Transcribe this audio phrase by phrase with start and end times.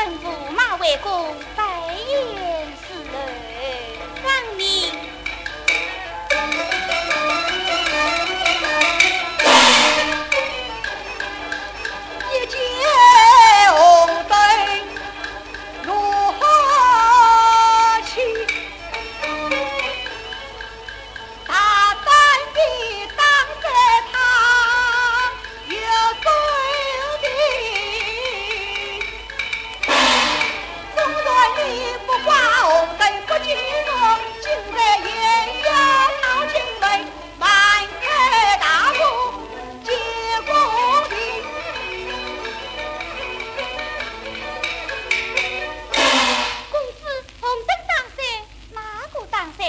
[0.00, 3.49] 吩咐马卫公，百言似人。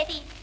[0.02, 0.41] Betty.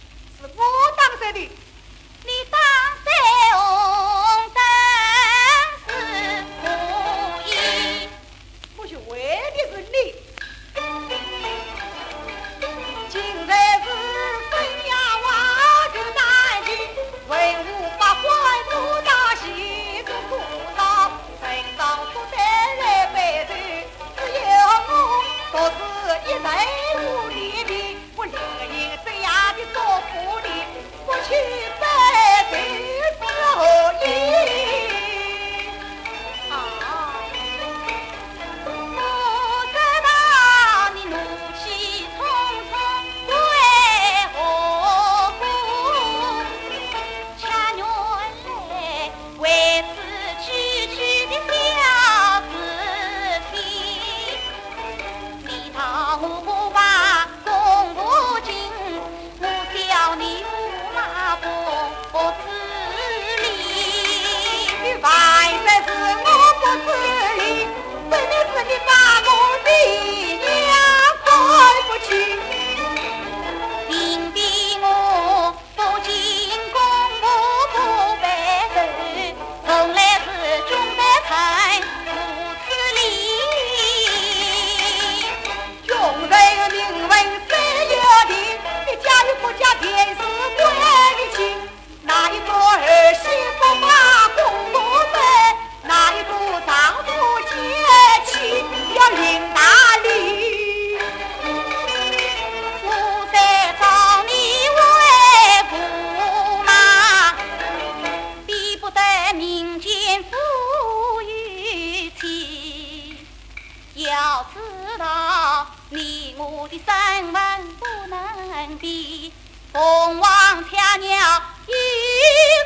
[119.78, 121.72] 龙王娘娘玉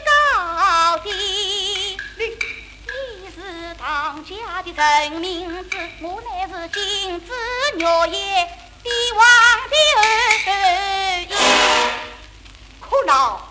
[0.06, 1.14] 高殿，
[2.16, 2.24] 你
[2.86, 3.36] 你是
[3.78, 7.30] 唐家的真名字，我乃是金枝
[7.76, 8.48] 玉叶
[8.82, 9.20] 帝王
[9.68, 11.34] 的儿裔，
[12.80, 13.46] 可恼。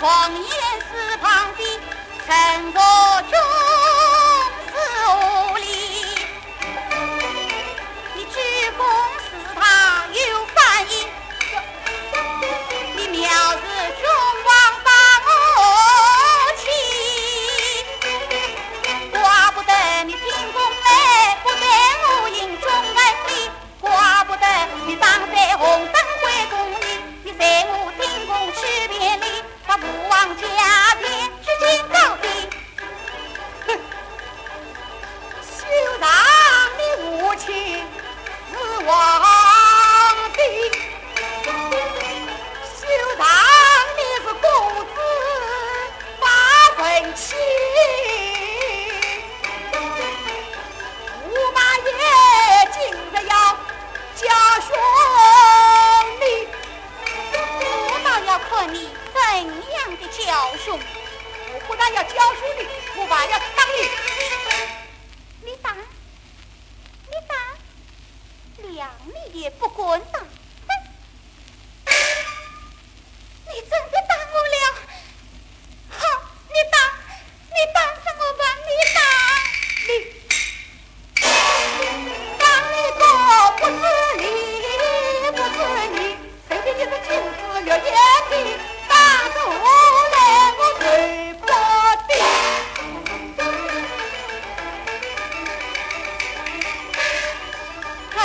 [0.00, 0.48] 旷野
[0.80, 1.80] 四旁的
[2.26, 2.74] 晨雾
[3.30, 3.61] 中。